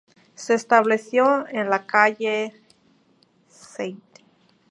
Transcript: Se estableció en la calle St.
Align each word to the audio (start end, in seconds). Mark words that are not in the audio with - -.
Se 0.33 0.55
estableció 0.55 1.45
en 1.49 1.69
la 1.69 1.85
calle 1.85 2.55
St. 3.51 4.01